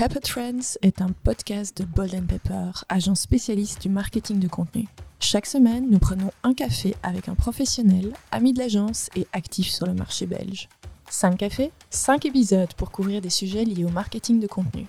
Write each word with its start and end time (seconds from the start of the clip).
Pepper 0.00 0.20
Trends 0.20 0.78
est 0.80 1.02
un 1.02 1.10
podcast 1.24 1.76
de 1.76 1.84
Bold 1.84 2.26
Pepper, 2.26 2.70
agence 2.88 3.20
spécialiste 3.20 3.82
du 3.82 3.90
marketing 3.90 4.38
de 4.38 4.48
contenu. 4.48 4.88
Chaque 5.18 5.44
semaine, 5.44 5.90
nous 5.90 5.98
prenons 5.98 6.30
un 6.42 6.54
café 6.54 6.94
avec 7.02 7.28
un 7.28 7.34
professionnel, 7.34 8.14
ami 8.32 8.54
de 8.54 8.60
l'agence 8.60 9.10
et 9.14 9.26
actif 9.34 9.68
sur 9.68 9.84
le 9.84 9.92
marché 9.92 10.24
belge. 10.24 10.70
5 11.10 11.36
cafés, 11.36 11.70
5 11.90 12.24
épisodes 12.24 12.72
pour 12.78 12.92
couvrir 12.92 13.20
des 13.20 13.28
sujets 13.28 13.66
liés 13.66 13.84
au 13.84 13.90
marketing 13.90 14.40
de 14.40 14.46
contenu. 14.46 14.86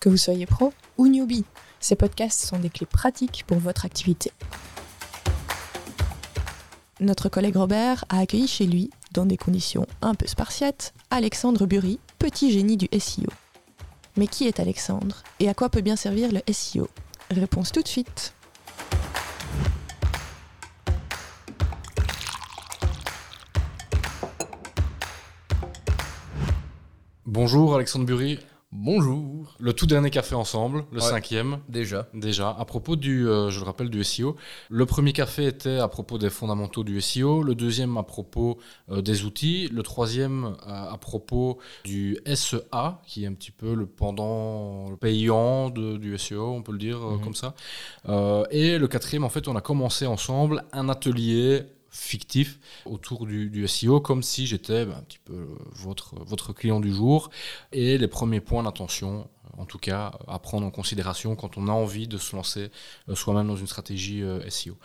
Que 0.00 0.08
vous 0.08 0.16
soyez 0.16 0.46
pro 0.46 0.72
ou 0.96 1.08
newbie, 1.08 1.44
ces 1.78 1.94
podcasts 1.94 2.40
sont 2.40 2.58
des 2.58 2.70
clés 2.70 2.86
pratiques 2.86 3.44
pour 3.46 3.58
votre 3.58 3.84
activité. 3.84 4.32
Notre 7.00 7.28
collègue 7.28 7.56
Robert 7.56 8.06
a 8.08 8.20
accueilli 8.20 8.48
chez 8.48 8.64
lui, 8.64 8.88
dans 9.12 9.26
des 9.26 9.36
conditions 9.36 9.86
un 10.00 10.14
peu 10.14 10.26
spartiates, 10.26 10.94
Alexandre 11.10 11.66
Bury, 11.66 11.98
petit 12.18 12.50
génie 12.50 12.78
du 12.78 12.88
SEO. 12.98 13.28
Mais 14.16 14.26
qui 14.28 14.46
est 14.46 14.60
Alexandre 14.60 15.22
et 15.40 15.48
à 15.48 15.54
quoi 15.54 15.68
peut 15.68 15.80
bien 15.80 15.96
servir 15.96 16.30
le 16.30 16.40
SEO 16.52 16.88
Réponse 17.30 17.72
tout 17.72 17.82
de 17.82 17.88
suite. 17.88 18.34
Bonjour 27.26 27.74
Alexandre 27.74 28.06
Bury. 28.06 28.38
Bonjour. 28.88 29.54
Le 29.60 29.72
tout 29.72 29.86
dernier 29.86 30.10
café 30.10 30.34
ensemble, 30.34 30.84
le 30.92 30.98
Ouais. 31.00 31.08
cinquième. 31.08 31.60
Déjà. 31.70 32.06
Déjà, 32.12 32.50
à 32.50 32.66
propos 32.66 32.96
du, 32.96 33.26
euh, 33.26 33.48
je 33.48 33.58
le 33.60 33.64
rappelle, 33.64 33.88
du 33.88 34.04
SEO. 34.04 34.36
Le 34.68 34.84
premier 34.84 35.14
café 35.14 35.46
était 35.46 35.78
à 35.78 35.88
propos 35.88 36.18
des 36.18 36.28
fondamentaux 36.28 36.84
du 36.84 37.00
SEO, 37.00 37.42
le 37.42 37.54
deuxième 37.54 37.96
à 37.96 38.02
propos 38.02 38.58
euh, 38.90 39.00
des 39.00 39.24
outils, 39.24 39.68
le 39.72 39.82
troisième 39.82 40.54
à, 40.66 40.92
à 40.92 40.98
propos 40.98 41.56
du 41.86 42.18
SEA, 42.26 43.00
qui 43.06 43.24
est 43.24 43.26
un 43.26 43.32
petit 43.32 43.52
peu 43.52 43.72
le 43.74 43.86
pendant 43.86 44.94
payant 45.00 45.70
de- 45.70 45.96
du 45.96 46.18
SEO, 46.18 46.50
on 46.52 46.60
peut 46.60 46.72
le 46.72 46.78
dire 46.78 46.98
euh, 46.98 47.12
Mhm. 47.16 47.20
comme 47.24 47.34
ça. 47.34 47.54
Euh, 48.10 48.44
et 48.50 48.76
le 48.76 48.86
quatrième, 48.86 49.24
en 49.24 49.30
fait, 49.30 49.48
on 49.48 49.56
a 49.56 49.62
commencé 49.62 50.04
ensemble 50.04 50.62
un 50.74 50.90
atelier 50.90 51.62
fictif 51.94 52.58
autour 52.86 53.26
du, 53.26 53.66
SEO, 53.68 54.00
comme 54.00 54.22
si 54.22 54.46
j'étais 54.46 54.84
ben, 54.84 54.96
un 54.98 55.02
petit 55.02 55.20
peu 55.24 55.32
euh, 55.34 55.58
votre 56.26 56.52
client 56.52 56.80
du 56.80 56.92
jour. 56.92 57.30
Et 57.72 57.96
les 57.98 58.08
premiers 58.08 58.40
points 58.40 58.62
d'attention, 58.62 59.28
en 59.58 59.64
tout 59.66 59.78
cas, 59.78 60.12
à 60.26 60.38
prendre 60.38 60.66
en 60.66 60.70
considération 60.70 61.36
quand 61.36 61.56
on 61.58 61.68
a 61.68 61.72
envie 61.72 62.08
de 62.08 62.18
se 62.18 62.34
lancer 62.34 62.70
euh, 63.08 63.14
soi-même 63.14 63.46
dans 63.46 63.56
une 63.56 63.66
stratégie 63.66 64.22
euh, 64.22 64.48
SEO. 64.50 64.76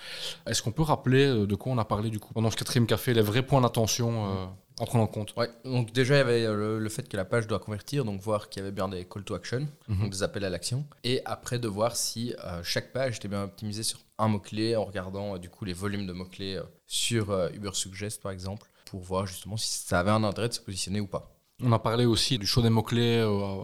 Est-ce 0.46 0.62
qu'on 0.62 0.72
peut 0.72 0.84
rappeler 0.84 1.26
euh, 1.26 1.46
de 1.48 1.56
quoi 1.56 1.72
on 1.72 1.78
a 1.78 1.86
parlé 1.86 2.10
du 2.10 2.20
coup 2.20 2.34
pendant 2.34 2.52
ce 2.52 2.56
quatrième 2.58 2.88
café, 2.88 3.14
les 3.14 3.22
vrais 3.22 3.44
points 3.44 3.62
d'attention 3.62 4.50
à 4.80 4.86
prendre 4.86 5.04
en 5.04 5.08
compte? 5.08 5.34
Ouais. 5.36 5.50
Donc 5.66 5.92
déjà, 5.92 6.16
il 6.16 6.18
y 6.18 6.22
avait 6.22 6.44
le, 6.48 6.80
le 6.80 6.90
fait 6.90 7.08
que 7.10 7.18
la 7.18 7.26
page 7.26 7.48
doit 7.48 7.60
convertir, 7.60 8.06
donc 8.06 8.22
voir 8.22 8.50
qu'il 8.50 8.62
y 8.62 8.64
avait 8.64 8.72
bien 8.72 8.88
des 8.88 9.06
call 9.06 9.24
to 9.24 9.34
action, 9.36 9.68
Mhm. 9.88 10.02
donc 10.02 10.12
des 10.12 10.24
appels 10.24 10.46
à 10.46 10.50
l'action. 10.50 10.86
Et 11.04 11.22
après, 11.26 11.60
de 11.60 11.68
voir 11.68 11.96
si 11.96 12.34
euh, 12.46 12.62
chaque 12.64 12.94
page 12.94 13.18
était 13.18 13.28
bien 13.28 13.44
optimisée 13.44 13.84
sur 13.84 14.00
un 14.18 14.28
mot-clé 14.28 14.76
en 14.76 14.86
regardant 14.86 15.36
euh, 15.36 15.40
du 15.40 15.50
coup 15.50 15.66
les 15.66 15.74
volumes 15.74 16.06
de 16.08 16.14
mots-clés 16.14 16.56
euh, 16.56 16.64
sur 16.88 17.32
Uber 17.54 17.72
Suggest 17.74 18.22
par 18.22 18.32
exemple, 18.32 18.68
pour 18.86 19.02
voir 19.02 19.26
justement 19.28 19.58
si 19.58 19.68
ça 19.70 20.00
avait 20.00 20.12
un 20.12 20.24
intérêt 20.24 20.50
de 20.50 20.54
se 20.54 20.60
positionner 20.62 21.00
ou 21.00 21.08
pas. 21.08 21.32
On 21.62 21.72
a 21.72 21.80
parlé 21.80 22.06
aussi 22.06 22.38
du 22.38 22.46
choix 22.48 22.64
des 22.64 22.70
mots-clés. 22.70 23.18
euh, 23.18 23.56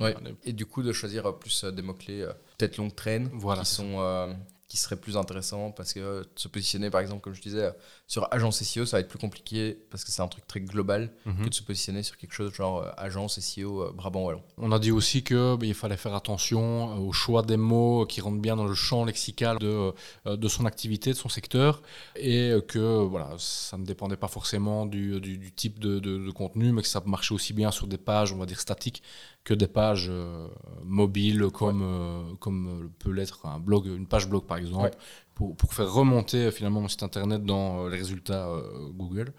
Ouais. 0.00 0.14
euh, 0.24 0.32
Et 0.44 0.52
du 0.52 0.66
coup, 0.66 0.82
de 0.82 0.92
choisir 0.92 1.26
euh, 1.26 1.32
plus 1.32 1.64
des 1.64 1.82
mots-clés 1.82 2.26
peut-être 2.58 2.76
longue 2.76 2.94
traîne, 2.94 3.28
Voilà, 3.32 3.62
qui 3.62 3.68
sont 3.70 3.98
qui 4.70 4.76
seraient 4.76 4.96
plus 5.00 5.16
intéressants 5.16 5.72
parce 5.72 5.92
que 5.92 6.00
euh, 6.00 6.22
se 6.36 6.46
positionner 6.48 6.88
par 6.90 7.00
exemple 7.02 7.20
comme 7.22 7.34
je 7.34 7.42
disais 7.42 7.64
euh, 7.64 7.72
sur 8.06 8.26
agence 8.32 8.62
SEO 8.62 8.86
ça 8.86 8.96
va 8.96 9.00
être 9.00 9.08
plus 9.08 9.18
compliqué 9.18 9.76
parce 9.90 10.04
que 10.04 10.10
c'est 10.12 10.22
un 10.22 10.28
truc 10.28 10.46
très 10.46 10.60
global 10.60 11.10
Mhm. 11.26 11.44
que 11.44 11.48
de 11.50 11.54
se 11.54 11.62
positionner 11.62 12.02
sur 12.04 12.16
quelque 12.16 12.32
chose 12.32 12.54
genre 12.54 12.82
euh, 12.84 12.90
agence 12.96 13.38
SEO 13.40 13.92
Brabant 13.92 14.22
Wallon. 14.24 14.42
On 14.58 14.70
a 14.72 14.78
dit 14.78 14.92
aussi 14.92 15.22
que 15.24 15.56
ben, 15.56 15.66
il 15.68 15.74
fallait 15.74 15.96
faire 15.96 16.14
attention 16.14 16.96
au 17.06 17.12
choix 17.12 17.42
des 17.42 17.56
mots 17.56 18.06
qui 18.06 18.20
rentrent 18.20 18.40
bien 18.40 18.54
dans 18.56 18.64
le 18.64 18.74
champ 18.74 19.04
lexical 19.04 19.58
de, 19.58 19.92
de 20.26 20.48
son 20.48 20.64
activité, 20.66 21.10
de 21.10 21.16
son 21.16 21.28
secteur, 21.28 21.82
et 22.16 22.52
que 22.68 23.02
voilà, 23.04 23.30
ça 23.38 23.76
ne 23.76 23.84
dépendait 23.84 24.16
pas 24.16 24.28
forcément 24.28 24.86
du, 24.86 25.20
du- 25.20 25.36
du 25.38 25.52
type 25.52 25.78
de, 25.80 25.98
de- 25.98 26.18
de 26.18 26.30
contenu, 26.30 26.70
mais 26.72 26.82
que 26.82 26.88
ça 26.88 27.02
marchait 27.06 27.34
aussi 27.34 27.52
bien 27.52 27.70
sur 27.72 27.86
des 27.88 27.98
pages, 27.98 28.32
on 28.32 28.36
va 28.38 28.46
dire 28.46 28.60
statiques, 28.60 29.02
que 29.44 29.54
des 29.54 29.66
pages 29.66 30.08
euh, 30.10 30.48
mobiles, 30.84 31.48
comme, 31.52 31.82
euh, 31.82 32.34
comme 32.40 32.68
euh, 32.68 32.90
peut 32.98 33.10
l'être 33.10 33.46
un 33.46 33.58
blog, 33.58 33.86
une 33.86 34.06
page 34.06 34.28
blog 34.28 34.44
par 34.44 34.58
exemple. 34.58 34.84
Ouais. 34.84 34.90
Pour, 35.34 35.56
pour 35.56 35.72
faire 35.72 35.90
remonter 35.90 36.50
finalement 36.50 36.82
mon 36.82 36.88
site 36.88 37.02
internet 37.02 37.42
dans 37.44 37.88
les 37.88 37.96
résultats 37.96 38.46
Google. 38.92 39.32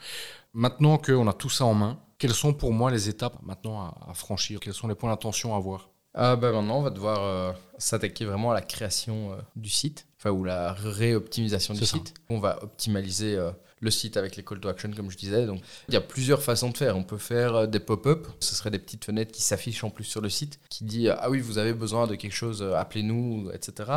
Maintenant 0.53 0.97
qu'on 0.97 1.27
a 1.27 1.33
tout 1.33 1.49
ça 1.49 1.65
en 1.65 1.75
main, 1.75 1.99
quelles 2.17 2.33
sont 2.33 2.53
pour 2.53 2.73
moi 2.73 2.89
les 2.89 3.07
étapes 3.07 3.37
maintenant 3.43 3.81
à, 3.81 3.95
à 4.09 4.13
franchir? 4.15 4.59
Quels 4.59 4.73
sont 4.73 4.87
les 4.87 4.95
points 4.95 5.11
d'attention 5.11 5.53
à 5.53 5.57
avoir? 5.57 5.90
Bah 6.13 6.35
maintenant 6.35 6.79
on 6.79 6.81
va 6.81 6.89
devoir 6.89 7.23
euh, 7.23 7.51
s'attaquer 7.77 8.25
vraiment 8.25 8.51
à 8.51 8.53
la 8.53 8.61
création 8.61 9.31
euh, 9.31 9.35
du 9.55 9.69
site, 9.69 10.07
enfin 10.17 10.31
ou 10.31 10.43
la 10.43 10.73
réoptimisation 10.73 11.73
du 11.73 11.85
ça. 11.85 11.97
site. 11.97 12.13
On 12.29 12.39
va 12.39 12.61
optimaliser 12.63 13.35
euh, 13.37 13.51
le 13.79 13.89
site 13.91 14.17
avec 14.17 14.35
les 14.35 14.43
call 14.43 14.59
to 14.59 14.67
action 14.67 14.91
comme 14.91 15.09
je 15.09 15.17
disais. 15.17 15.45
Donc 15.45 15.61
il 15.87 15.93
y 15.93 15.97
a 15.97 16.01
plusieurs 16.01 16.41
façons 16.43 16.69
de 16.69 16.77
faire. 16.77 16.97
On 16.97 17.03
peut 17.03 17.17
faire 17.17 17.55
euh, 17.55 17.65
des 17.67 17.79
pop-up, 17.79 18.27
ce 18.41 18.55
serait 18.55 18.71
des 18.71 18.79
petites 18.79 19.05
fenêtres 19.05 19.31
qui 19.31 19.41
s'affichent 19.41 19.83
en 19.85 19.89
plus 19.89 20.03
sur 20.03 20.19
le 20.21 20.29
site, 20.29 20.59
qui 20.69 20.83
dit 20.83 21.07
euh, 21.07 21.15
ah 21.19 21.29
oui 21.29 21.39
vous 21.39 21.57
avez 21.57 21.73
besoin 21.73 22.07
de 22.07 22.15
quelque 22.15 22.33
chose, 22.35 22.61
euh, 22.61 22.73
appelez-nous, 22.75 23.49
etc. 23.53 23.89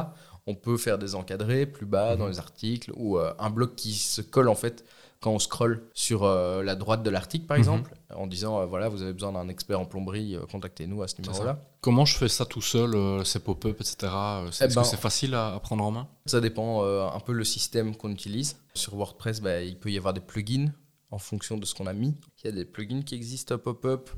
On 0.46 0.54
peut 0.54 0.76
faire 0.76 0.98
des 0.98 1.14
encadrés 1.16 1.66
plus 1.66 1.86
bas 1.86 2.16
dans 2.16 2.26
Mhm. 2.26 2.30
les 2.32 2.38
articles 2.38 2.92
ou 2.94 3.18
euh, 3.18 3.32
un 3.40 3.50
bloc 3.50 3.74
qui 3.74 3.94
se 3.94 4.20
colle 4.20 4.48
en 4.48 4.54
fait 4.54 4.84
quand 5.24 5.32
on 5.32 5.38
scrolle 5.38 5.88
sur 5.94 6.24
euh, 6.24 6.62
la 6.62 6.74
droite 6.74 7.02
de 7.02 7.08
l'article 7.08 7.46
par 7.46 7.56
Mhm. 7.56 7.62
exemple, 7.62 7.94
en 8.14 8.26
disant 8.26 8.60
euh, 8.60 8.66
voilà 8.66 8.90
vous 8.90 9.00
avez 9.00 9.14
besoin 9.14 9.32
d'un 9.32 9.48
expert 9.48 9.80
en 9.80 9.86
plomberie, 9.86 10.36
euh, 10.36 10.44
contactez-nous 10.44 11.02
à 11.02 11.08
ce 11.08 11.20
numéro-là. 11.22 11.58
Comment 11.80 12.04
je 12.04 12.14
fais 12.18 12.28
ça 12.28 12.44
tout 12.44 12.60
seul, 12.60 13.24
ces 13.24 13.40
pop-up, 13.40 13.80
etc. 13.80 13.96
Eh 14.02 14.48
Est-ce 14.48 14.74
ben, 14.74 14.82
que 14.82 14.86
c'est 14.86 14.98
facile 15.00 15.34
à, 15.34 15.54
à 15.54 15.60
prendre 15.60 15.82
en 15.82 15.90
main 15.90 16.06
Ça 16.26 16.42
dépend 16.42 16.82
un 16.84 17.20
peu 17.20 17.32
le 17.32 17.44
système 17.44 17.96
qu'on 17.96 18.10
utilise. 18.10 18.56
Sur 18.74 18.94
WordPress, 18.96 19.40
bah, 19.40 19.62
il 19.62 19.78
peut 19.78 19.90
y 19.90 19.96
avoir 19.96 20.12
des 20.12 20.20
plugins 20.20 20.72
en 21.10 21.18
fonction 21.18 21.56
de 21.56 21.64
ce 21.64 21.74
qu'on 21.74 21.86
a 21.86 21.92
mis. 21.94 22.14
Il 22.42 22.46
y 22.46 22.48
a 22.48 22.52
des 22.52 22.64
plugins 22.66 23.02
qui 23.02 23.14
existent 23.14 23.56
pop-up. 23.58 24.10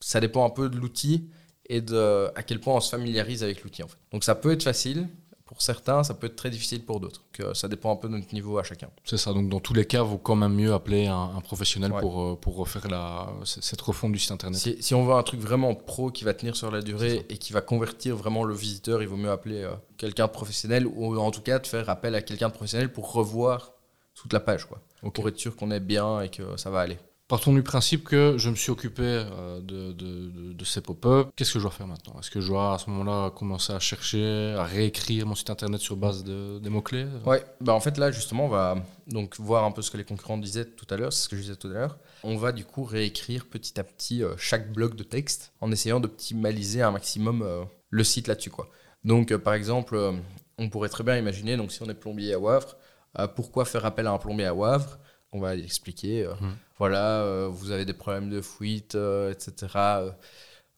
Ça 0.00 0.20
dépend 0.20 0.44
un 0.46 0.50
peu 0.50 0.68
de 0.70 0.76
l'outil 0.76 1.28
et 1.66 1.80
de 1.80 2.30
à 2.34 2.42
quel 2.42 2.60
point 2.60 2.74
on 2.74 2.80
se 2.80 2.90
familiarise 2.90 3.42
avec 3.42 3.62
l'outil. 3.64 3.82
En 3.82 3.88
fait. 3.88 3.96
Donc 4.12 4.22
ça 4.24 4.34
peut 4.34 4.52
être 4.52 4.62
facile 4.62 5.08
pour 5.54 5.62
certains, 5.62 6.02
ça 6.02 6.14
peut 6.14 6.26
être 6.26 6.34
très 6.34 6.50
difficile 6.50 6.84
pour 6.84 6.98
d'autres. 6.98 7.22
Donc, 7.38 7.54
ça 7.56 7.68
dépend 7.68 7.92
un 7.92 7.96
peu 7.96 8.08
de 8.08 8.16
notre 8.16 8.34
niveau 8.34 8.58
à 8.58 8.64
chacun. 8.64 8.88
C'est 9.04 9.16
ça, 9.16 9.32
donc 9.32 9.48
dans 9.48 9.60
tous 9.60 9.72
les 9.72 9.86
cas, 9.86 10.02
vaut 10.02 10.18
quand 10.18 10.34
même 10.34 10.52
mieux 10.54 10.74
appeler 10.74 11.06
un, 11.06 11.30
un 11.36 11.40
professionnel 11.40 11.92
Ouais. 11.92 12.00
pour, 12.00 12.20
euh, 12.20 12.34
pour 12.34 12.56
refaire 12.56 12.88
la, 12.88 13.28
cette 13.44 13.80
refonte 13.80 14.10
du 14.12 14.18
site 14.18 14.32
internet. 14.32 14.58
Si, 14.60 14.82
si 14.82 14.94
on 14.94 15.06
veut 15.06 15.14
un 15.14 15.22
truc 15.22 15.38
vraiment 15.40 15.74
pro 15.76 16.10
qui 16.10 16.24
va 16.24 16.34
tenir 16.34 16.56
sur 16.56 16.70
la 16.72 16.82
durée 16.82 17.24
et 17.28 17.38
qui 17.38 17.52
va 17.52 17.60
convertir 17.60 18.16
vraiment 18.16 18.42
le 18.42 18.54
visiteur, 18.54 19.00
il 19.00 19.06
vaut 19.08 19.16
mieux 19.16 19.30
appeler 19.30 19.62
euh, 19.62 19.70
quelqu'un 19.96 20.26
de 20.26 20.32
professionnel 20.32 20.86
ou 20.86 21.16
en 21.18 21.30
tout 21.30 21.40
cas 21.42 21.60
de 21.60 21.66
faire 21.68 21.88
appel 21.88 22.14
à 22.16 22.20
quelqu'un 22.22 22.48
de 22.48 22.54
professionnel 22.54 22.92
pour 22.92 23.12
revoir 23.12 23.72
toute 24.14 24.32
la 24.32 24.40
page. 24.40 24.64
Quoi. 24.66 24.80
Pour 25.12 25.28
être 25.28 25.38
sûr 25.38 25.54
qu'on 25.54 25.70
est 25.70 25.80
bien 25.80 26.20
et 26.20 26.30
que 26.30 26.56
ça 26.56 26.70
va 26.70 26.80
aller. 26.80 26.98
Partons 27.26 27.54
du 27.54 27.62
principe 27.62 28.04
que 28.04 28.34
je 28.36 28.50
me 28.50 28.54
suis 28.54 28.70
occupé 28.70 29.02
euh, 29.02 29.58
de, 29.62 30.64
ces 30.64 30.82
pop-up. 30.82 31.28
Qu'est-ce 31.36 31.54
que 31.54 31.58
je 31.58 31.64
dois 31.64 31.70
faire 31.70 31.86
maintenant? 31.86 32.16
Est-ce 32.20 32.30
que 32.30 32.42
je 32.42 32.48
dois 32.48 32.74
à 32.74 32.78
ce 32.78 32.90
moment-là 32.90 33.30
commencer 33.30 33.72
à 33.72 33.78
chercher, 33.78 34.54
à 34.58 34.64
réécrire 34.64 35.26
mon 35.26 35.34
site 35.34 35.48
internet 35.48 35.80
sur 35.80 35.96
base 35.96 36.22
de, 36.22 36.58
des 36.58 36.68
mots-clés? 36.68 37.06
Ouais, 37.24 37.42
bah 37.62 37.72
en 37.72 37.80
fait 37.80 37.96
là 37.96 38.10
justement 38.10 38.44
on 38.44 38.48
va 38.48 38.76
donc 39.06 39.36
voir 39.38 39.64
un 39.64 39.72
peu 39.72 39.80
ce 39.80 39.90
que 39.90 39.96
les 39.96 40.04
concurrents 40.04 40.36
disaient 40.36 40.66
tout 40.66 40.86
à 40.90 40.98
l'heure, 40.98 41.14
c'est 41.14 41.24
ce 41.24 41.28
que 41.30 41.36
je 41.36 41.42
disais 41.42 41.56
tout 41.56 41.68
à 41.68 41.72
l'heure. 41.72 41.98
On 42.24 42.36
va 42.36 42.52
du 42.52 42.66
coup 42.66 42.84
réécrire 42.84 43.46
petit 43.46 43.80
à 43.80 43.84
petit 43.84 44.22
euh, 44.22 44.34
chaque 44.36 44.70
bloc 44.70 44.94
de 44.94 45.02
texte 45.02 45.52
en 45.62 45.72
essayant 45.72 46.00
d'optimaliser 46.00 46.82
un 46.82 46.90
maximum 46.90 47.40
euh, 47.40 47.64
le 47.88 48.04
site 48.04 48.28
là-dessus 48.28 48.50
quoi. 48.50 48.68
Donc 49.02 49.34
par 49.38 49.54
exemple, 49.54 49.98
on 50.58 50.68
pourrait 50.68 50.90
très 50.90 51.04
bien 51.04 51.16
imaginer 51.16 51.56
donc 51.56 51.72
si 51.72 51.82
on 51.82 51.86
est 51.86 51.94
plombier 51.94 52.34
à 52.34 52.38
Wavre, 52.38 52.76
pourquoi 53.34 53.64
faire 53.64 53.84
appel 53.86 54.06
à 54.06 54.12
un 54.12 54.18
plombier 54.18 54.46
à 54.46 54.54
Wavre? 54.54 54.98
On 55.34 55.40
va 55.40 55.54
expliquer 55.56 56.24
euh, 56.24 56.32
Mhm. 56.40 56.56
voilà, 56.78 57.20
euh, 57.22 57.48
vous 57.50 57.70
avez 57.70 57.84
des 57.84 57.92
problèmes 57.92 58.30
de 58.30 58.40
fuite, 58.40 58.94
euh, 58.94 59.30
etc. 59.32 59.66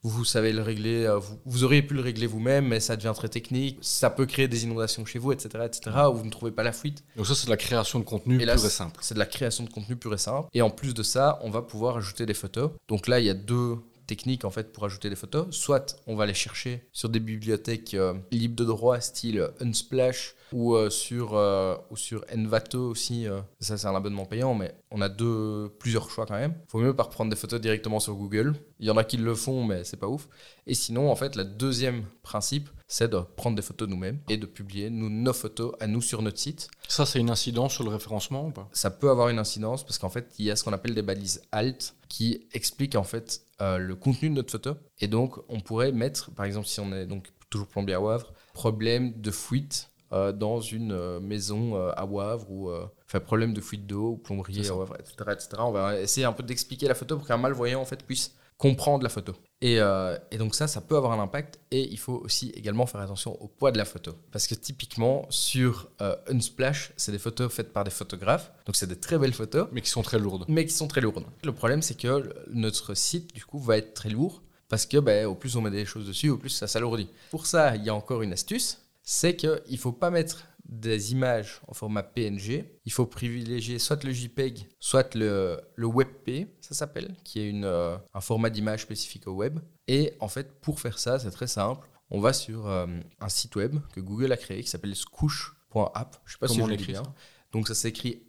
vous 0.02 0.24
savez 0.24 0.52
le 0.52 0.62
régler, 0.62 1.12
vous, 1.20 1.38
vous 1.44 1.64
auriez 1.64 1.82
pu 1.82 1.94
le 1.94 2.00
régler 2.00 2.28
vous-même, 2.28 2.68
mais 2.68 2.78
ça 2.78 2.94
devient 2.96 3.12
très 3.16 3.28
technique. 3.28 3.78
Ça 3.80 4.08
peut 4.08 4.24
créer 4.26 4.46
des 4.46 4.62
inondations 4.64 5.04
chez 5.04 5.18
vous, 5.18 5.32
etc., 5.32 5.48
etc., 5.64 5.90
où 6.10 6.14
vous 6.14 6.24
ne 6.24 6.30
trouvez 6.30 6.52
pas 6.52 6.62
la 6.62 6.70
fuite. 6.72 7.02
Donc 7.16 7.26
ça, 7.26 7.34
c'est 7.34 7.46
de 7.46 7.50
la 7.50 7.56
création 7.56 7.98
de 7.98 8.04
contenu 8.04 8.38
pure 8.38 8.48
et 8.54 8.58
c'est- 8.58 8.68
simple. 8.68 8.98
C'est 9.02 9.14
de 9.14 9.18
la 9.18 9.26
création 9.26 9.64
de 9.64 9.70
contenu 9.70 9.96
pur 9.96 10.14
et 10.14 10.18
simple. 10.18 10.48
Et 10.54 10.62
en 10.62 10.70
plus 10.70 10.94
de 10.94 11.02
ça, 11.02 11.40
on 11.42 11.50
va 11.50 11.60
pouvoir 11.62 11.96
ajouter 11.96 12.24
des 12.24 12.34
photos. 12.34 12.70
Donc 12.88 13.08
là, 13.08 13.18
il 13.18 13.26
y 13.26 13.30
a 13.30 13.34
deux 13.34 13.76
techniques 14.06 14.44
en 14.44 14.50
fait 14.50 14.72
pour 14.72 14.84
ajouter 14.84 15.10
des 15.10 15.16
photos. 15.16 15.48
Soit 15.50 15.96
on 16.06 16.14
va 16.14 16.26
les 16.26 16.34
chercher 16.34 16.86
sur 16.92 17.08
des 17.08 17.18
bibliothèques 17.18 17.94
euh, 17.94 18.14
libres 18.30 18.54
de 18.54 18.64
droit, 18.64 19.00
style 19.00 19.48
Unsplash 19.60 20.36
ou, 20.52 20.74
euh, 20.74 20.90
sur, 20.90 21.34
euh, 21.34 21.76
ou 21.90 21.96
sur 21.96 22.24
Envato 22.34 22.90
aussi. 22.90 23.26
euh, 23.26 23.40
ça, 23.60 23.76
c'est 23.76 23.86
un 23.86 23.94
abonnement 23.94 24.24
payant, 24.24 24.54
mais 24.54 24.74
on 24.90 25.00
a 25.00 25.08
deux, 25.08 25.70
plusieurs 25.78 26.10
choix 26.10 26.26
quand 26.26 26.38
même. 26.38 26.54
Faut 26.68 26.78
mieux 26.78 26.94
pas 26.94 27.04
reprendre 27.04 27.30
des 27.30 27.36
photos 27.36 27.60
directement 27.60 28.00
sur 28.00 28.14
Google. 28.14 28.54
Il 28.78 28.86
y 28.86 28.90
en 28.90 28.96
a 28.96 29.04
qui 29.04 29.16
le 29.16 29.34
font, 29.34 29.64
mais 29.64 29.84
c'est 29.84 29.96
pas 29.96 30.08
ouf. 30.08 30.28
Et 30.66 30.74
sinon, 30.74 31.10
en 31.10 31.16
fait, 31.16 31.36
le 31.36 31.44
deuxième 31.44 32.04
principe, 32.22 32.68
c'est 32.88 33.08
de 33.08 33.18
prendre 33.18 33.56
des 33.56 33.62
photos 33.62 33.88
nous-mêmes 33.88 34.20
et 34.28 34.36
de 34.36 34.46
publier 34.46 34.90
nous, 34.90 35.10
nos 35.10 35.32
photos 35.32 35.74
à 35.80 35.86
nous 35.86 36.02
sur 36.02 36.22
notre 36.22 36.38
site. 36.38 36.68
Ça, 36.88 37.04
c'est 37.06 37.18
une 37.18 37.30
incidence 37.30 37.72
sur 37.74 37.84
le 37.84 37.90
référencement 37.90 38.46
ou 38.46 38.50
pas? 38.50 38.68
Ça 38.72 38.90
peut 38.90 39.10
avoir 39.10 39.28
une 39.28 39.38
incidence 39.38 39.84
parce 39.84 39.98
qu'en 39.98 40.10
fait, 40.10 40.34
il 40.38 40.44
y 40.44 40.50
a 40.50 40.56
ce 40.56 40.64
qu'on 40.64 40.72
appelle 40.72 40.94
des 40.94 41.02
balises 41.02 41.42
alt 41.52 41.96
qui 42.08 42.46
expliquent 42.52 42.94
en 42.94 43.02
fait 43.04 43.42
euh, 43.60 43.78
le 43.78 43.96
contenu 43.96 44.28
de 44.30 44.34
notre 44.34 44.52
photo. 44.52 44.76
Et 45.00 45.08
donc, 45.08 45.36
on 45.48 45.60
pourrait 45.60 45.92
mettre, 45.92 46.30
par 46.32 46.46
exemple, 46.46 46.66
si 46.66 46.78
on 46.80 46.92
est 46.92 47.06
donc 47.06 47.32
toujours 47.50 47.66
plombier 47.66 47.94
à 47.94 48.00
Wavre, 48.00 48.32
problème 48.52 49.20
de 49.20 49.30
fuite 49.30 49.90
euh, 50.12 50.32
dans 50.32 50.60
une 50.60 50.92
euh, 50.92 51.20
maison 51.20 51.76
euh, 51.76 51.90
à 51.96 52.04
Wavre 52.04 52.50
ou 52.50 52.70
enfin 53.04 53.20
problème 53.20 53.52
de 53.52 53.60
fuite 53.60 53.86
d'eau 53.86 54.12
ou 54.12 54.16
plomberie 54.16 54.66
à 54.68 54.74
Wavre, 54.74 54.96
etc., 54.98 55.14
etc. 55.32 55.48
On 55.58 55.72
va 55.72 56.00
essayer 56.00 56.26
un 56.26 56.32
peu 56.32 56.42
d'expliquer 56.42 56.88
la 56.88 56.94
photo 56.94 57.16
pour 57.16 57.26
qu'un 57.26 57.36
malvoyant 57.36 57.80
en 57.80 57.84
fait 57.84 58.04
puisse 58.04 58.34
comprendre 58.58 59.02
la 59.02 59.08
photo. 59.08 59.34
Et, 59.60 59.80
euh, 59.80 60.18
et 60.30 60.38
donc 60.38 60.54
ça, 60.54 60.66
ça 60.66 60.80
peut 60.80 60.96
avoir 60.96 61.12
un 61.12 61.22
impact 61.22 61.60
et 61.70 61.82
il 61.90 61.98
faut 61.98 62.20
aussi 62.24 62.50
également 62.50 62.86
faire 62.86 63.00
attention 63.00 63.40
au 63.42 63.48
poids 63.48 63.72
de 63.72 63.78
la 63.78 63.84
photo. 63.84 64.14
Parce 64.32 64.46
que 64.46 64.54
typiquement 64.54 65.26
sur 65.30 65.88
euh, 66.00 66.16
Unsplash, 66.30 66.92
c'est 66.96 67.12
des 67.12 67.18
photos 67.18 67.52
faites 67.52 67.72
par 67.72 67.84
des 67.84 67.90
photographes, 67.90 68.52
donc 68.66 68.76
c'est 68.76 68.86
des 68.86 68.98
très 68.98 69.18
belles 69.18 69.34
photos, 69.34 69.68
Mais 69.72 69.80
qui 69.82 69.90
sont 69.90 70.02
très 70.02 70.18
lourdes. 70.18 70.44
mais 70.48 70.64
qui 70.66 70.72
sont 70.72 70.88
très 70.88 71.00
lourdes. 71.00 71.24
Le 71.44 71.52
problème, 71.52 71.82
c'est 71.82 71.96
que 71.96 72.34
notre 72.50 72.94
site, 72.94 73.34
du 73.34 73.44
coup, 73.44 73.58
va 73.58 73.78
être 73.78 73.94
très 73.94 74.10
lourd 74.10 74.42
parce 74.68 74.84
que 74.84 74.98
ben, 74.98 75.26
au 75.26 75.34
plus 75.34 75.56
on 75.56 75.60
met 75.60 75.70
des 75.70 75.84
choses 75.84 76.06
dessus, 76.06 76.30
au 76.30 76.38
plus 76.38 76.50
ça 76.50 76.66
s'alourdit. 76.66 77.08
Pour 77.30 77.46
ça, 77.46 77.76
il 77.76 77.84
y 77.84 77.88
a 77.88 77.94
encore 77.94 78.22
une 78.22 78.32
astuce, 78.32 78.80
c'est 79.06 79.36
qu'il 79.36 79.62
ne 79.70 79.76
faut 79.76 79.92
pas 79.92 80.10
mettre 80.10 80.44
des 80.68 81.12
images 81.12 81.60
en 81.68 81.74
format 81.74 82.02
PNG. 82.02 82.64
Il 82.84 82.92
faut 82.92 83.06
privilégier 83.06 83.78
soit 83.78 84.02
le 84.02 84.10
JPEG, 84.10 84.66
soit 84.80 85.14
le, 85.14 85.60
le 85.76 85.86
WebP, 85.86 86.48
ça 86.60 86.74
s'appelle, 86.74 87.14
qui 87.22 87.38
est 87.40 87.48
une, 87.48 87.64
euh, 87.64 87.96
un 88.12 88.20
format 88.20 88.50
d'image 88.50 88.82
spécifique 88.82 89.28
au 89.28 89.32
web. 89.34 89.60
Et 89.86 90.14
en 90.18 90.26
fait, 90.26 90.60
pour 90.60 90.80
faire 90.80 90.98
ça, 90.98 91.20
c'est 91.20 91.30
très 91.30 91.46
simple. 91.46 91.88
On 92.10 92.20
va 92.20 92.32
sur 92.32 92.66
euh, 92.66 92.86
un 93.20 93.28
site 93.28 93.54
web 93.54 93.76
que 93.92 94.00
Google 94.00 94.32
a 94.32 94.36
créé 94.36 94.60
qui 94.62 94.68
s'appelle 94.68 94.96
scoosh.app. 94.96 96.20
Je 96.24 96.32
sais 96.32 96.38
pas 96.38 96.48
si 96.48 96.54
Comment 96.54 96.64
on 96.64 96.68
le 96.68 96.76
dis 96.76 96.82
écrit 96.82 96.94
bien. 96.94 97.04
ça 97.04 97.14
Donc 97.52 97.68
ça 97.68 97.74
s'écrit 97.76 98.24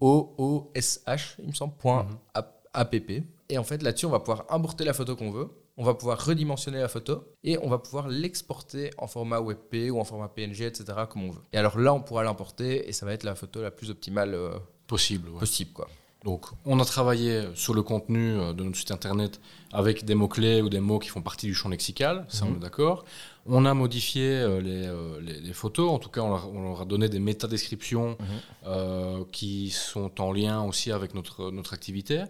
S-Q-U-O-O-S-H, 0.00 1.34
il 1.38 1.46
me 1.48 1.52
semble, 1.52 1.74
point 1.78 2.04
Mhm. 2.04 2.18
app. 2.34 2.52
Et 3.48 3.56
en 3.56 3.64
fait, 3.64 3.82
là-dessus, 3.82 4.04
on 4.04 4.10
va 4.10 4.20
pouvoir 4.20 4.44
importer 4.50 4.84
la 4.84 4.92
photo 4.92 5.16
qu'on 5.16 5.30
veut, 5.30 5.48
on 5.76 5.84
va 5.84 5.94
pouvoir 5.94 6.24
redimensionner 6.24 6.78
la 6.78 6.88
photo 6.88 7.24
et 7.44 7.58
on 7.62 7.68
va 7.68 7.78
pouvoir 7.78 8.08
l'exporter 8.08 8.90
en 8.98 9.06
format 9.06 9.40
WebP 9.40 9.90
ou 9.90 10.00
en 10.00 10.04
format 10.04 10.28
PNG, 10.28 10.62
etc., 10.62 10.84
comme 11.10 11.24
on 11.24 11.30
veut. 11.30 11.42
Et 11.52 11.58
alors 11.58 11.78
là, 11.78 11.92
on 11.92 12.00
pourra 12.00 12.24
l'importer 12.24 12.88
et 12.88 12.92
ça 12.92 13.04
va 13.06 13.12
être 13.12 13.24
la 13.24 13.34
photo 13.34 13.60
la 13.62 13.70
plus 13.70 13.90
optimale 13.90 14.34
euh, 14.34 14.58
Possible. 14.86 15.28
ouais. 15.30 15.38
possible. 15.40 15.72
Quoi. 15.72 15.88
Donc, 16.24 16.46
on 16.64 16.80
a 16.80 16.84
travaillé 16.84 17.42
sur 17.54 17.74
le 17.74 17.82
contenu 17.82 18.32
euh, 18.38 18.52
de 18.52 18.64
notre 18.64 18.76
site 18.78 18.90
internet 18.90 19.40
avec 19.72 20.04
des 20.04 20.14
mots-clés 20.14 20.62
ou 20.62 20.68
des 20.68 20.80
mots 20.80 20.98
qui 20.98 21.08
font 21.08 21.22
partie 21.22 21.46
du 21.46 21.54
champ 21.54 21.68
lexical, 21.68 22.24
ça 22.28 22.44
Mhm. 22.46 22.52
on 22.52 22.56
est 22.56 22.60
d'accord. 22.60 23.04
On 23.48 23.64
a 23.66 23.74
modifié 23.74 24.28
euh, 24.30 24.60
les, 24.60 24.88
les- 25.34 25.40
les 25.40 25.52
photos, 25.52 25.90
en 25.90 25.98
tout 25.98 26.08
cas 26.08 26.22
on 26.22 26.30
leur, 26.30 26.50
on 26.52 26.62
leur 26.62 26.80
a 26.80 26.84
donné 26.84 27.08
des 27.08 27.20
métadescriptions 27.20 28.16
Mhm. 28.18 28.26
euh, 28.66 29.24
qui 29.30 29.70
sont 29.70 30.20
en 30.20 30.32
lien 30.32 30.62
aussi 30.62 30.90
avec 30.90 31.14
notre, 31.14 31.50
notre 31.50 31.74
activité. 31.74 32.24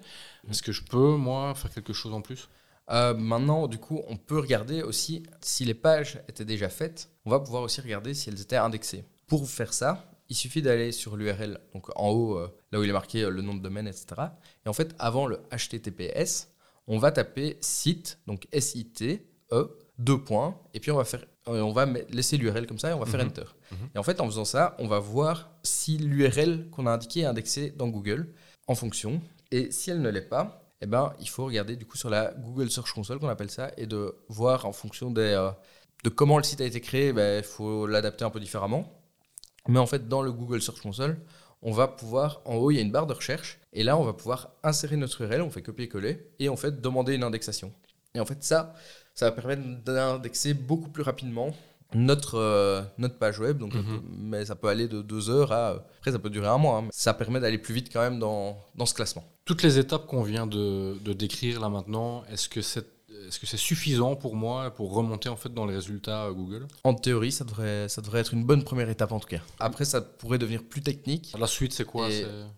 Est-ce 0.51 0.63
que 0.63 0.73
je 0.73 0.83
peux, 0.83 1.17
moi, 1.17 1.55
faire 1.55 1.73
quelque 1.73 1.93
chose 1.93 2.13
en 2.13 2.21
plus? 2.21 2.49
Euh, 2.91 3.15
maintenant, 3.15 3.67
du 3.67 3.79
coup, 3.79 4.03
on 4.09 4.17
peut 4.17 4.39
regarder 4.39 4.83
aussi 4.83 5.25
si 5.41 5.65
les 5.65 5.75
pages 5.75 6.21
étaient 6.29 6.45
déjà 6.45 6.69
faites. 6.69 7.09
On 7.25 7.31
va 7.31 7.41
pouvoir 7.41 7.63
aussi 7.63 7.81
regarder 7.81 8.15
si 8.15 8.29
elles 8.31 8.41
étaient 8.41 8.57
indexées. 8.57 9.05
Pour 9.27 9.49
faire 9.49 9.73
ça, 9.73 10.11
il 10.29 10.37
suffit 10.37 10.63
d'aller 10.63 10.93
sur 10.93 11.17
l'URL, 11.17 11.59
donc 11.73 11.89
en 11.97 12.09
haut, 12.11 12.39
euh, 12.39 12.49
là 12.73 12.79
où 12.81 12.85
il 12.85 12.91
est 12.91 12.93
marqué 12.93 13.23
euh, 13.23 13.31
le 13.31 13.43
nom 13.43 13.55
de 13.55 13.61
domaine, 13.61 13.87
etc. 13.89 14.07
Et 14.65 14.69
en 14.69 14.73
fait, 14.73 14.95
avant 14.99 15.27
le 15.27 15.39
HTTPS, 15.51 16.49
on 16.87 16.99
va 16.99 17.11
taper 17.13 17.57
site, 17.61 18.19
donc 18.27 18.47
S-I-T-E, 18.53 19.79
deux 19.99 20.19
points, 20.23 20.57
et 20.75 20.81
puis 20.81 20.91
on 20.91 20.97
va 20.97 21.05
faire, 21.05 21.25
on 21.47 21.73
va 21.73 21.87
laisser 22.11 22.37
l'URL 22.37 22.67
comme 22.67 22.79
ça 22.79 22.91
et 22.91 22.93
on 22.93 22.99
va 22.99 23.07
faire 23.07 23.21
Mhm. 23.21 23.29
Enter. 23.29 23.45
Mhm. 23.73 23.79
Et 23.95 23.99
en 23.99 24.03
fait, 24.03 24.21
en 24.21 24.27
faisant 24.27 24.45
ça, 24.45 24.77
on 24.79 24.87
va 24.87 24.99
voir 24.99 25.51
si 25.63 25.99
l'URL 25.99 26.69
qu'on 26.71 26.87
a 26.87 26.93
indiquée 26.93 27.21
est 27.21 27.25
indexée 27.25 27.71
dans 27.77 27.89
Google 27.89 28.33
en 28.69 28.75
fonction. 28.75 29.21
Et 29.51 29.71
si 29.71 29.91
elle 29.91 30.01
ne 30.03 30.09
l'est 30.11 30.23
pas, 30.29 30.66
eh 30.81 30.87
ben, 30.87 31.13
il 31.21 31.29
faut 31.29 31.47
regarder 31.47 31.77
du 31.77 31.87
coup 31.87 31.97
sur 31.97 32.11
la 32.11 32.35
Google 32.39 32.71
Search 32.71 32.93
Console 32.93 33.19
qu'on 33.19 33.29
appelle 33.29 33.51
ça 33.51 33.71
et 33.77 33.87
de 33.87 34.15
voir 34.29 34.67
en 34.67 34.73
fonction 34.73 35.13
euh, 35.17 35.51
de 36.05 36.09
comment 36.11 36.37
le 36.37 36.45
site 36.45 36.61
a 36.61 36.65
été 36.65 36.81
créé, 36.81 37.13
ben, 37.13 37.39
il 37.39 37.45
faut 37.45 37.87
l'adapter 37.87 38.25
un 38.25 38.31
peu 38.31 38.41
différemment. 38.41 38.93
Mais 39.69 39.79
en 39.79 39.87
fait, 39.87 40.09
dans 40.09 40.23
le 40.23 40.33
Google 40.33 40.61
Search 40.63 40.81
Console, 40.81 41.19
on 41.63 41.73
va 41.73 41.89
pouvoir, 41.89 42.43
en 42.45 42.57
haut, 42.57 42.71
il 42.71 42.77
y 42.77 42.79
a 42.79 42.83
une 42.83 42.93
barre 42.93 43.07
de 43.07 43.15
recherche 43.15 43.59
et 43.73 43.83
là, 43.83 43.97
on 43.97 44.05
va 44.05 44.13
pouvoir 44.13 44.51
insérer 44.63 44.97
notre 44.97 45.23
URL, 45.23 45.43
on 45.43 45.51
fait 45.51 45.63
copier-coller 45.63 46.31
et 46.39 46.49
en 46.49 46.57
fait 46.57 46.81
demander 46.81 47.15
une 47.15 47.25
indexation. 47.25 47.73
Et 48.15 48.21
en 48.21 48.27
fait, 48.27 48.45
ça, 48.45 48.75
ça 49.15 49.27
va 49.27 49.33
permettre 49.33 49.63
d'indexer 49.85 50.55
beaucoup 50.55 50.91
plus 50.91 51.03
rapidement 51.03 51.55
notre, 51.95 52.35
euh, 52.37 52.83
notre 52.99 53.17
page 53.19 53.39
web. 53.39 53.59
Donc, 53.59 53.75
Mhm. 53.75 54.03
mais 54.19 54.45
ça 54.45 54.55
peut 54.57 54.69
aller 54.69 54.89
de 54.89 55.03
deux 55.03 55.31
heures 55.31 55.53
à. 55.53 55.71
Après, 55.99 56.13
ça 56.13 56.19
peut 56.19 56.31
durer 56.31 56.49
un 56.49 56.59
mois. 56.59 56.79
hein, 56.79 56.83
mais 56.83 56.91
ça 56.93 57.15
permet 57.15 57.41
d'aller 57.41 57.59
plus 57.59 57.75
vite 57.75 57.91
quand 57.93 58.01
même 58.01 58.19
dans, 58.19 58.59
dans 58.75 58.87
ce 58.87 58.95
classement. 58.95 59.25
Toutes 59.45 59.63
les 59.63 59.79
étapes 59.79 60.07
qu'on 60.07 60.23
vient 60.23 60.47
de, 60.47 60.99
de 61.05 61.13
décrire 61.13 61.61
là 61.61 61.69
maintenant, 61.69 62.25
est-ce 62.31 62.49
que 62.49 62.63
c'est 62.63 62.85
est-ce 63.29 63.41
que 63.41 63.47
c'est 63.47 63.57
suffisant 63.57 64.15
pour 64.15 64.37
moi 64.37 64.71
pour 64.71 64.93
remonter 64.95 65.29
en 65.29 65.35
fait 65.37 65.53
dans 65.53 65.67
les 65.67 65.75
résultats 65.75 66.29
Google? 66.33 66.67
En 66.85 66.95
théorie, 66.95 67.33
ça 67.33 67.45
devrait, 67.45 67.89
ça 67.89 68.01
devrait 68.01 68.21
être 68.21 68.35
une 68.35 68.45
bonne 68.45 68.63
première 68.63 68.89
étape 68.89 69.11
en 69.11 69.19
tout 69.19 69.27
cas. 69.27 69.41
Après, 69.59 69.85
ça 69.85 70.01
pourrait 70.01 70.39
devenir 70.39 70.63
plus 70.63 70.81
technique. 70.83 71.33
La 71.37 71.47
suite 71.49 71.73
c'est 71.73 71.85
quoi? 71.87 72.09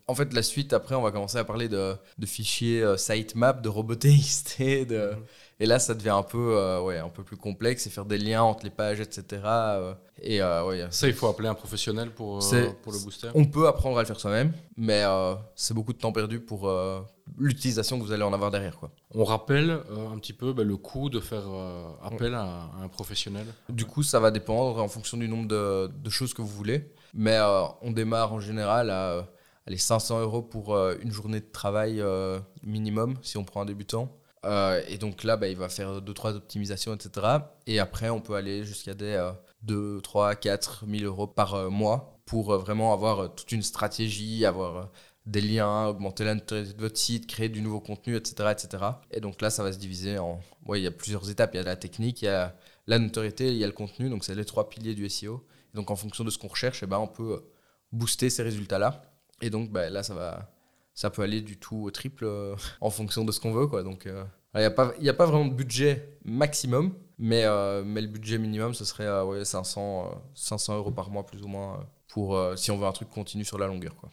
En 0.08 0.14
fait, 0.14 0.34
la 0.34 0.42
suite, 0.42 0.72
après, 0.74 0.94
on 0.94 1.00
va 1.00 1.10
commencer 1.10 1.38
à 1.38 1.44
parler 1.44 1.68
de, 1.68 1.94
de 2.18 2.26
fichiers 2.26 2.82
euh, 2.82 2.96
sitemap, 2.98 3.62
de 3.62 3.68
robots.txt, 3.70 4.58
de... 4.60 5.12
Mhm. 5.14 5.22
Et 5.60 5.66
là, 5.66 5.78
ça 5.78 5.94
devient 5.94 6.10
un 6.10 6.22
peu, 6.22 6.56
euh, 6.56 6.80
ouais, 6.80 6.98
un 6.98 7.08
peu 7.08 7.22
plus 7.24 7.36
complexe 7.36 7.86
et 7.86 7.90
faire 7.90 8.04
des 8.04 8.18
liens 8.18 8.42
entre 8.42 8.64
les 8.64 8.70
pages, 8.70 9.00
etc. 9.00 9.42
euh, 9.44 9.94
et 10.20 10.40
euh, 10.42 10.64
ouais, 10.66 10.86
Ça, 10.90 11.06
il 11.08 11.14
faut 11.14 11.26
appeler 11.28 11.48
un 11.48 11.54
professionnel 11.54 12.10
pour, 12.10 12.38
euh, 12.42 12.72
le 12.86 13.04
booster. 13.04 13.28
on 13.34 13.44
peut 13.44 13.66
apprendre 13.68 13.98
à 13.98 14.02
le 14.02 14.06
faire 14.06 14.18
soi-même, 14.20 14.52
mais 14.76 15.02
euh, 15.04 15.34
c'est 15.54 15.74
beaucoup 15.74 15.92
de 15.92 15.98
temps 15.98 16.12
perdu 16.12 16.40
pour 16.40 16.68
euh, 16.68 17.00
l'utilisation 17.38 17.98
que 17.98 18.04
vous 18.04 18.12
allez 18.12 18.22
en 18.22 18.32
avoir 18.32 18.50
derrière. 18.50 18.76
Quoi. 18.76 18.90
On 19.14 19.24
rappelle 19.24 19.70
euh, 19.70 20.08
un 20.12 20.18
petit 20.18 20.32
peu 20.32 20.52
bah, 20.52 20.64
le 20.64 20.76
coût 20.76 21.10
de 21.10 21.20
faire 21.20 21.44
euh, 21.48 21.88
appel 22.02 22.34
à, 22.34 22.42
à 22.42 22.82
un 22.82 22.88
professionnel. 22.88 23.46
Du 23.68 23.84
coup, 23.84 24.02
ça 24.02 24.20
va 24.20 24.30
dépendre 24.30 24.82
en 24.82 24.88
fonction 24.88 25.16
du 25.16 25.28
nombre 25.28 25.48
de, 25.48 25.88
de 25.88 26.10
choses 26.10 26.34
que 26.34 26.42
vous 26.42 26.48
voulez. 26.48 26.92
Mais 27.14 27.36
euh, 27.36 27.62
on 27.82 27.90
démarre 27.90 28.32
en 28.32 28.40
général 28.40 28.90
à 28.90 29.10
euh, 29.12 29.22
allez, 29.66 29.78
500 29.78 30.20
euros 30.20 30.42
pour 30.42 30.74
euh, 30.74 30.94
une 31.02 31.10
journée 31.12 31.40
de 31.40 31.50
travail 31.50 32.00
euh, 32.00 32.38
minimum 32.62 33.14
si 33.22 33.38
on 33.38 33.44
prend 33.44 33.62
un 33.62 33.66
débutant. 33.66 34.12
Euh, 34.44 34.82
et 34.88 34.98
donc 34.98 35.24
là, 35.24 35.36
bah, 35.36 35.48
il 35.48 35.56
va 35.56 35.68
faire 35.68 36.00
2-3 36.00 36.34
optimisations, 36.34 36.94
etc. 36.94 37.26
Et 37.66 37.78
après, 37.78 38.10
on 38.10 38.20
peut 38.20 38.34
aller 38.34 38.64
jusqu'à 38.64 38.94
des 38.94 39.14
euh, 39.14 39.32
2, 39.62 40.00
3, 40.00 40.36
4 40.36 40.84
000 40.88 41.04
euros 41.04 41.26
par 41.26 41.54
euh, 41.54 41.70
mois 41.70 42.20
pour 42.26 42.52
euh, 42.52 42.58
vraiment 42.58 42.92
avoir 42.92 43.34
toute 43.34 43.52
une 43.52 43.62
stratégie, 43.62 44.44
avoir 44.44 44.90
des 45.26 45.40
liens, 45.40 45.86
augmenter 45.86 46.24
notoriété 46.24 46.72
de 46.74 46.80
votre 46.80 46.96
site, 46.96 47.26
créer 47.26 47.48
du 47.48 47.60
nouveau 47.60 47.80
contenu, 47.80 48.16
etc., 48.16 48.50
etc. 48.52 48.84
Et 49.10 49.20
donc 49.20 49.42
là, 49.42 49.50
ça 49.50 49.62
va 49.62 49.72
se 49.72 49.78
diviser 49.78 50.18
en... 50.18 50.40
Ouais, 50.66 50.80
il 50.80 50.84
y 50.84 50.86
a 50.86 50.90
plusieurs 50.90 51.28
étapes. 51.30 51.50
Il 51.54 51.58
y 51.58 51.60
a 51.60 51.64
la 51.64 51.76
technique, 51.76 52.22
il 52.22 52.26
y 52.26 52.28
a 52.28 52.56
la 52.86 52.98
notoriété, 52.98 53.48
il 53.48 53.56
y 53.56 53.64
a 53.64 53.66
le 53.66 53.72
contenu. 53.72 54.08
Donc 54.08 54.24
c'est 54.24 54.34
les 54.34 54.44
trois 54.44 54.68
piliers 54.68 54.94
du 54.94 55.08
SEO. 55.08 55.46
Et 55.74 55.76
donc 55.76 55.90
en 55.90 55.96
fonction 55.96 56.24
de 56.24 56.30
ce 56.30 56.38
qu'on 56.38 56.48
recherche, 56.48 56.82
eh 56.82 56.86
ben, 56.86 56.98
on 56.98 57.08
peut 57.08 57.44
booster 57.92 58.30
ces 58.30 58.42
résultats-là. 58.42 59.02
Et 59.42 59.50
donc 59.50 59.70
bah, 59.70 59.90
là, 59.90 60.02
ça, 60.02 60.14
va, 60.14 60.50
ça 60.94 61.10
peut 61.10 61.22
aller 61.22 61.42
du 61.42 61.58
tout 61.58 61.82
au 61.84 61.90
triple 61.90 62.26
en 62.80 62.90
fonction 62.90 63.24
de 63.24 63.32
ce 63.32 63.40
qu'on 63.40 63.52
veut. 63.52 63.66
Quoi. 63.66 63.82
Donc 63.82 64.08
il 64.54 64.60
n'y 64.60 64.64
a, 64.64 64.70
pas- 64.70 64.92
y 65.00 65.08
a 65.08 65.14
pas 65.14 65.26
vraiment 65.26 65.46
de 65.46 65.54
budget 65.54 66.18
maximum, 66.24 66.94
mais, 67.18 67.44
euh, 67.44 67.82
mais 67.84 68.00
le 68.00 68.06
budget 68.08 68.38
minimum, 68.38 68.74
ce 68.74 68.84
serait 68.84 69.06
euh, 69.06 69.24
ouais, 69.24 69.44
500, 69.44 70.10
euh, 70.12 70.16
500 70.34 70.76
euros 70.76 70.90
par 70.90 71.10
mois 71.10 71.26
plus 71.26 71.42
ou 71.42 71.48
moins 71.48 71.74
euh, 71.74 71.82
pour, 72.08 72.36
euh, 72.36 72.56
si 72.56 72.70
on 72.70 72.78
veut 72.78 72.86
un 72.86 72.92
truc 72.92 73.10
continu 73.10 73.44
sur 73.44 73.58
la 73.58 73.66
longueur. 73.66 73.94
Quoi. 73.96 74.10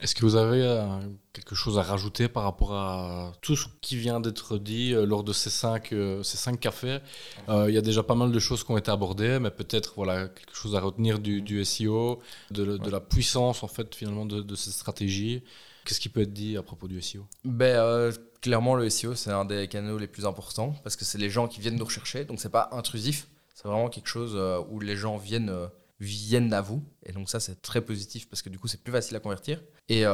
Est-ce 0.00 0.14
que 0.14 0.24
vous 0.24 0.34
avez 0.36 0.80
quelque 1.32 1.54
chose 1.54 1.78
à 1.78 1.82
rajouter 1.82 2.28
par 2.28 2.42
rapport 2.44 2.72
à 2.74 3.32
tout 3.42 3.56
ce 3.56 3.66
qui 3.80 3.96
vient 3.96 4.20
d'être 4.20 4.58
dit 4.58 4.92
lors 4.92 5.22
de 5.24 5.32
ces 5.32 5.50
cinq, 5.50 5.94
ces 6.22 6.36
cinq 6.36 6.58
cafés? 6.58 6.98
Il 7.48 7.70
y 7.70 7.78
a 7.78 7.80
déjà 7.80 8.02
pas 8.02 8.16
mal 8.16 8.32
de 8.32 8.38
choses 8.40 8.64
qui 8.64 8.70
ont 8.72 8.78
été 8.78 8.90
abordées, 8.90 9.38
mais 9.40 9.50
peut-être 9.50 9.94
voilà, 9.96 10.28
quelque 10.28 10.54
chose 10.54 10.74
à 10.74 10.80
retenir 10.80 11.20
du, 11.20 11.42
du 11.42 11.64
SEO, 11.64 12.20
de, 12.50 12.78
la 12.90 13.00
puissance 13.00 13.62
en 13.62 13.68
fait 13.68 13.94
finalement 13.94 14.26
de, 14.26 14.40
de 14.40 14.54
cette 14.56 14.72
stratégie. 14.74 15.42
Qu'est-ce 15.88 16.00
qui 16.00 16.10
peut 16.10 16.20
être 16.20 16.34
dit 16.34 16.58
à 16.58 16.62
propos 16.62 16.86
du 16.86 17.00
SEO 17.00 17.26
Ben, 17.46 17.78
euh, 17.78 18.12
clairement, 18.42 18.74
le 18.74 18.90
SEO, 18.90 19.14
c'est 19.14 19.30
un 19.30 19.46
des 19.46 19.68
canaux 19.68 19.96
les 19.96 20.06
plus 20.06 20.26
importants 20.26 20.74
parce 20.84 20.96
que 20.96 21.06
c'est 21.06 21.16
les 21.16 21.30
gens 21.30 21.48
qui 21.48 21.62
viennent 21.62 21.76
nous 21.76 21.84
rechercher. 21.86 22.26
Donc, 22.26 22.40
c'est 22.40 22.50
pas 22.50 22.68
intrusif. 22.72 23.26
C'est 23.54 23.66
vraiment 23.66 23.88
quelque 23.88 24.06
chose 24.08 24.34
euh, 24.36 24.60
où 24.68 24.80
les 24.80 24.96
gens 24.96 25.16
viennent, 25.16 25.48
euh, 25.48 25.66
viennent 25.98 26.52
à 26.52 26.60
vous. 26.60 26.84
Et 27.06 27.12
donc, 27.12 27.30
ça, 27.30 27.40
c'est 27.40 27.62
très 27.62 27.80
positif 27.80 28.28
parce 28.28 28.42
que 28.42 28.50
du 28.50 28.58
coup, 28.58 28.68
c'est 28.68 28.82
plus 28.82 28.92
facile 28.92 29.16
à 29.16 29.20
convertir. 29.20 29.62
Et 29.88 30.04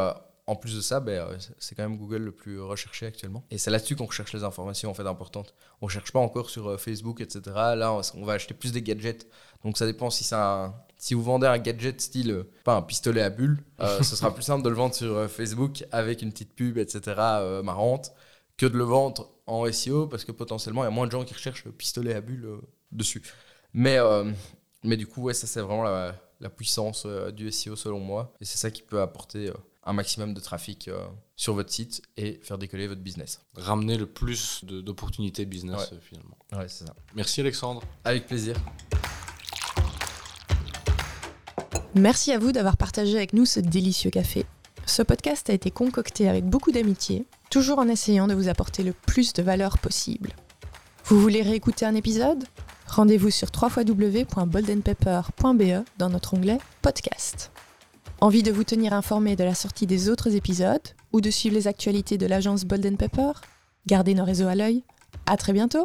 en 0.46 0.54
plus 0.54 0.76
de 0.76 0.80
ça, 0.80 1.00
ben, 1.00 1.26
c'est 1.58 1.74
quand 1.74 1.82
même 1.82 1.98
Google 1.98 2.18
le 2.18 2.30
plus 2.30 2.60
recherché 2.60 3.06
actuellement. 3.06 3.44
Et 3.50 3.58
c'est 3.58 3.72
là-dessus 3.72 3.96
qu'on 3.96 4.06
recherche 4.06 4.32
les 4.32 4.44
informations 4.44 4.90
en 4.90 4.94
fait 4.94 5.08
importantes. 5.08 5.54
On 5.80 5.86
ne 5.86 5.90
cherche 5.90 6.12
pas 6.12 6.20
encore 6.20 6.50
sur 6.50 6.80
Facebook, 6.80 7.20
etc. 7.20 7.40
Là, 7.46 7.98
on, 8.14 8.24
va 8.24 8.34
acheter 8.34 8.54
plus 8.54 8.70
des 8.70 8.82
gadgets. 8.82 9.26
Donc 9.64 9.76
ça 9.76 9.86
dépend 9.86 10.10
si 10.10 10.22
si 11.04 11.14
vous 11.14 11.22
vendez 11.22 11.46
un 11.46 11.58
gadget 11.58 12.00
style, 12.00 12.30
euh, 12.30 12.50
pas 12.64 12.76
un 12.76 12.82
pistolet 12.82 13.20
à 13.20 13.30
bulles, 13.30 13.62
ce 13.78 14.16
sera 14.16 14.32
plus 14.32 14.42
simple 14.42 14.62
de 14.62 14.68
le 14.68 14.74
vendre 14.74 14.94
sur 14.94 15.28
Facebook 15.30 15.84
avec 15.92 16.22
une 16.22 16.32
petite 16.32 16.54
pub, 16.54 16.78
etc. 16.78 17.02
marrante, 17.62 18.12
que 18.56 18.66
de 18.66 18.76
le 18.76 18.84
vendre 18.84 19.30
en 19.46 19.70
SEO 19.70 20.06
parce 20.06 20.24
que 20.24 20.32
potentiellement 20.32 20.82
il 20.82 20.86
y 20.86 20.88
a 20.88 20.90
moins 20.90 21.06
de 21.06 21.12
gens 21.12 21.24
qui 21.24 21.34
recherchent 21.34 21.64
le 21.64 21.72
pistolet 21.72 22.14
à 22.14 22.20
bulles 22.20 22.48
dessus. 22.92 23.22
Mais, 23.72 23.98
mais 24.82 24.96
du 24.96 25.06
coup, 25.06 25.22
ouais, 25.22 25.34
ça 25.34 25.46
c'est 25.46 25.60
vraiment 25.60 25.82
la, 25.82 26.14
la 26.40 26.48
puissance 26.48 27.06
du 27.34 27.50
SEO 27.50 27.76
selon 27.76 28.00
moi. 28.00 28.32
Et 28.40 28.44
c'est 28.44 28.58
ça 28.58 28.70
qui 28.70 28.82
peut 28.82 29.02
apporter 29.02 29.50
un 29.86 29.92
maximum 29.92 30.34
de 30.34 30.40
trafic 30.40 30.88
euh, 30.88 31.06
sur 31.36 31.54
votre 31.54 31.70
site 31.70 32.02
et 32.16 32.40
faire 32.42 32.58
décoller 32.58 32.86
votre 32.86 33.02
business. 33.02 33.40
Ramener 33.54 33.96
le 33.96 34.06
plus 34.06 34.64
d'opportunités 34.64 35.44
business 35.44 35.90
euh, 35.92 35.98
finalement. 36.00 36.38
Ouais, 36.52 36.68
c'est 36.68 36.86
ça. 36.86 36.94
Merci 37.14 37.40
Alexandre. 37.40 37.82
Avec 38.04 38.26
plaisir. 38.26 38.56
Merci 41.94 42.32
à 42.32 42.38
vous 42.38 42.50
d'avoir 42.50 42.76
partagé 42.76 43.16
avec 43.16 43.34
nous 43.34 43.46
ce 43.46 43.60
délicieux 43.60 44.10
café. 44.10 44.46
Ce 44.84 45.02
podcast 45.02 45.48
a 45.48 45.52
été 45.52 45.70
concocté 45.70 46.28
avec 46.28 46.44
beaucoup 46.44 46.72
d'amitié, 46.72 47.24
toujours 47.50 47.78
en 47.78 47.86
essayant 47.88 48.26
de 48.26 48.34
vous 48.34 48.48
apporter 48.48 48.82
le 48.82 48.92
plus 48.92 49.32
de 49.32 49.44
valeur 49.44 49.78
possible. 49.78 50.32
Vous 51.04 51.20
voulez 51.20 51.42
réécouter 51.42 51.86
un 51.86 51.94
épisode? 51.94 52.42
Rendez-vous 52.88 53.30
sur 53.30 53.46
www.boldenpepper.be 53.54 55.84
dans 55.98 56.10
notre 56.10 56.34
onglet 56.34 56.58
Podcast. 56.82 57.52
Envie 58.20 58.42
de 58.42 58.50
vous 58.50 58.64
tenir 58.64 58.92
informé 58.92 59.36
de 59.36 59.44
la 59.44 59.54
sortie 59.54 59.86
des 59.86 60.08
autres 60.08 60.34
épisodes 60.34 60.82
ou 61.12 61.20
de 61.20 61.30
suivre 61.30 61.54
les 61.54 61.68
actualités 61.68 62.18
de 62.18 62.26
l'agence 62.26 62.64
Bolden 62.64 62.96
Pepper 62.96 63.30
Gardez 63.86 64.14
nos 64.14 64.24
réseaux 64.24 64.48
à 64.48 64.54
l'œil. 64.54 64.82
À 65.26 65.36
très 65.36 65.52
bientôt 65.52 65.84